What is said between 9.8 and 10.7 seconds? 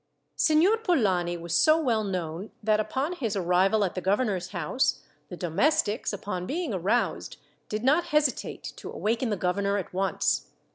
once.